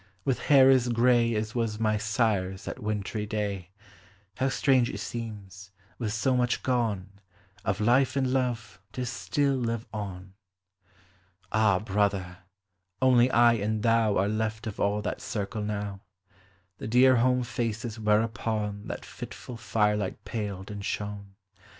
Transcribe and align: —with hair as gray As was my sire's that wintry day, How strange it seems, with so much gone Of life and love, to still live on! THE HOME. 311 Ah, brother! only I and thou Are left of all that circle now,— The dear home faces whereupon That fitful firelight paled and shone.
—with 0.25 0.39
hair 0.39 0.67
as 0.71 0.89
gray 0.89 1.35
As 1.35 1.53
was 1.53 1.79
my 1.79 1.95
sire's 1.95 2.65
that 2.65 2.79
wintry 2.81 3.27
day, 3.27 3.69
How 4.37 4.49
strange 4.49 4.89
it 4.89 4.97
seems, 4.99 5.69
with 5.99 6.11
so 6.11 6.35
much 6.35 6.63
gone 6.63 7.19
Of 7.63 7.79
life 7.79 8.15
and 8.15 8.33
love, 8.33 8.81
to 8.93 9.05
still 9.05 9.53
live 9.53 9.85
on! 9.93 10.33
THE 11.51 11.57
HOME. 11.59 11.85
311 11.85 11.85
Ah, 11.85 11.85
brother! 11.85 12.37
only 12.99 13.29
I 13.29 13.53
and 13.53 13.83
thou 13.83 14.17
Are 14.17 14.27
left 14.27 14.65
of 14.65 14.79
all 14.79 15.03
that 15.03 15.21
circle 15.21 15.61
now,— 15.61 16.01
The 16.79 16.87
dear 16.87 17.17
home 17.17 17.43
faces 17.43 17.99
whereupon 17.99 18.87
That 18.87 19.05
fitful 19.05 19.57
firelight 19.57 20.25
paled 20.25 20.71
and 20.71 20.83
shone. 20.83 21.35